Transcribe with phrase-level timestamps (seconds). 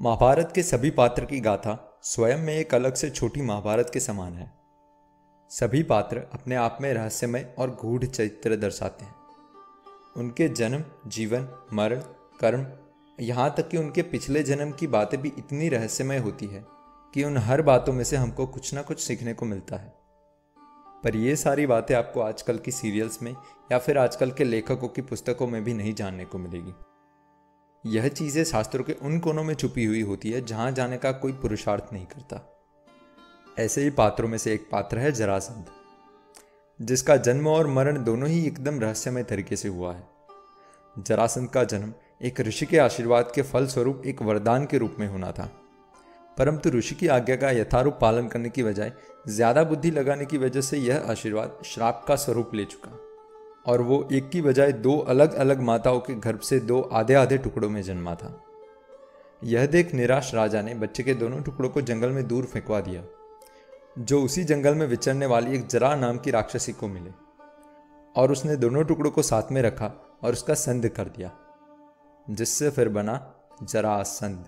[0.00, 4.34] महाभारत के सभी पात्र की गाथा स्वयं में एक अलग से छोटी महाभारत के समान
[4.34, 4.52] है।
[5.50, 9.14] सभी पात्र अपने आप में रहस्यमय और गूढ़ चरित्र दर्शाते हैं।
[10.16, 12.00] उनके जन्म, जीवन, मरण,
[12.40, 12.66] कर्म,
[13.20, 16.64] यहाँ तक कि उनके पिछले जन्म की बातें भी इतनी रहस्यमय होती है
[17.14, 19.94] कि उन हर बातों में से हमको कुछ ना कुछ सीखने को मिलता है।
[21.04, 23.36] पर ये सारी बातें आपको आजकल की सीरियल्स में
[23.72, 26.72] या फिर आजकल के लेखकों की पुस्तकों में भी नहीं जानने को मिलेगी।
[27.86, 31.32] यह चीज़ें शास्त्रों के उन कोनों में छुपी हुई होती है जहाँ जाने का कोई
[31.32, 32.40] पुरुषार्थ नहीं करता।
[33.58, 35.66] ऐसे ही पात्रों में से एक पात्र है जरासंध,
[36.80, 40.02] जिसका जन्म और मरण दोनों ही एकदम रहस्यमय तरीके से हुआ है।
[40.96, 45.06] जरासंध का जन्म एक ऋषि के आशीर्वाद के फल स्वरूप एक वरदान के रूप में
[45.08, 45.50] होना था।
[46.38, 48.92] परंतु ऋषि की आज्ञा का यथारूप पालन करने की बजाय
[49.28, 52.98] ज़्यादा बुद्धि लगाने की वजह से यह आशीर्वाद श्राप का स्वरूप ले चुका।
[53.66, 57.38] और वो एक की बजाय दो अलग अलग माताओं के गर्भ से दो आधे आधे
[57.38, 58.42] टुकड़ों में जन्मा था।
[59.42, 63.02] यह देख निराश राजा ने बच्चे के दोनों टुकड़ों को जंगल में दूर फेंकवा दिया,
[63.98, 67.10] जो उसी जंगल में विचरने वाली एक जरा नाम की राक्षसी को मिले।
[68.16, 71.30] और उसने दोनों टुकड़ों को साथ में रखा और उसका संध कर दिया,
[72.26, 74.44] जिससे फिर बना जरा संध।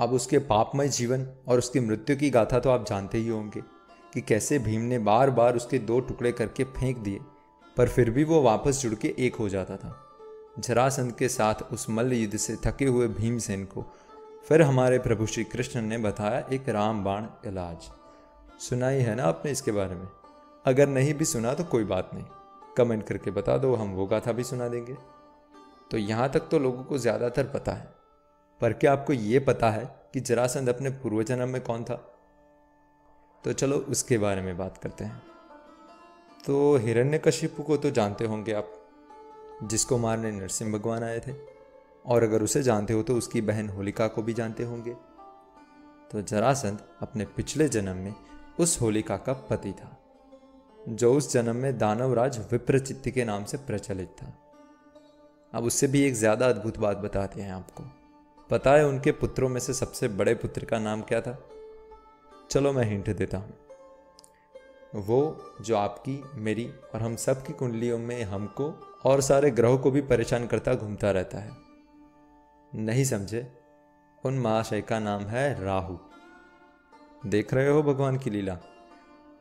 [0.00, 3.62] अब उसके पापमय जीवन और उसकी मृत्यु की गाथा तो आप जानते ही होंगे
[4.14, 7.20] कि कैसे भीम ने बार बार उसके दो टुकड़े करके फेंक दिए।
[7.78, 9.94] पर फिर भी वो वापस जुड़ के एक हो जाता था।
[10.58, 13.84] जरासंध के साथ उस मल्ल युद्ध से थके हुए भीमसेन को
[14.48, 17.90] फिर हमारे प्रभु श्री कृष्ण ने बताया एक राम बाण इलाज।
[18.60, 20.06] सुना ही है ना आपने इसके बारे में?
[20.64, 22.24] अगर नहीं भी सुना तो कोई बात नहीं।
[22.76, 24.96] कमेंट करके बता दो, हम वो गाथा भी सुना देंगे।
[25.90, 27.88] तो यहाँ तक तो लोगों को ज़्यादातर पता है।
[28.60, 31.94] पर क्या आपको ये पता है कि जरासंध अपने पूर्वजन्म में कौन था?
[33.44, 35.22] तो चलो उसके बारे में बात करते हैं।
[36.44, 38.72] तो हिरण्यकशिपु को तो जानते होंगे आप,
[39.62, 41.32] जिसको मारने नरसिंह भगवान आए थे।
[42.04, 44.94] और अगर उसे जानते हो तो उसकी बहन होलिका को भी जानते होंगे।
[46.10, 48.14] तो जरासंध अपने पिछले जन्म में
[48.58, 49.96] उस होलिका का पति था,
[50.88, 54.32] जो उस जन्म में दानवराज विप्रचित्ति के नाम से प्रचलित था।
[55.52, 57.84] अब उससे भी एक ज़्यादा अद्भुत बात बताते हैं आपको।
[58.50, 61.38] पता है उनके पुत्रों में से सबसे बड़े पुत्र का नाम क्या था?
[62.50, 63.54] चलो मैं हिंट देता हूँ।
[64.94, 69.90] वो जो आपकी, मेरी और हम सब की कुंडलियों में हमको और सारे ग्रहों को
[69.90, 71.50] भी परेशान करता, घूमता रहता है।
[72.74, 73.52] नहीं समझे?
[74.24, 75.96] उन महाशय का नाम है राहु।
[77.26, 78.58] देख रहे हो भगवान की लीला?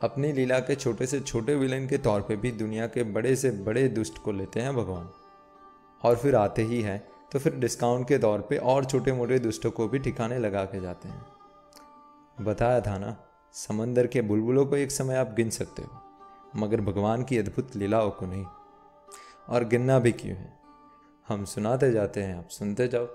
[0.02, 3.52] अपनी लीला के छोटे से छोटे विलेन के तौर पे भी दुनिया के बड़े से
[3.52, 5.10] बड़े दुष्ट को लेते हैं भगवान।
[6.04, 9.72] और फिर आते ही हैं तो फिर डिस्काउंट के तौर पे और छोटे मोटे दुष्टों
[9.72, 11.26] को भी ठिकाने लगा के जाते हैं।
[12.42, 13.18] बताया था ना?
[13.58, 16.02] समंदर के बुलबुलों को एक समय आप गिन सकते हो,
[16.56, 18.46] मगर भगवान की अद्भुत लीलाओं को नहीं।
[19.50, 20.54] और गिनना भी क्यों है?
[21.28, 23.06] हम सुनाते जाते हैं, आप सुनते जाओ।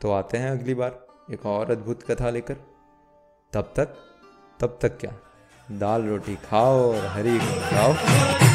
[0.00, 2.56] तो आते हैं अगली बार, एक और अद्भुत कथा लेकर।
[3.52, 3.96] तब तक
[4.60, 5.12] तब तक क्या?
[5.70, 8.53] दाल रोटी खाओ और हरी खाओ।